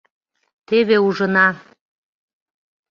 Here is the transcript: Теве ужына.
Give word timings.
Теве 0.67 0.97
ужына. 1.07 1.47